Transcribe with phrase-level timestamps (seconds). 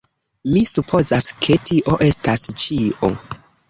[0.53, 1.59] Mi supozas ke...
[1.71, 3.17] tio estas ĉio!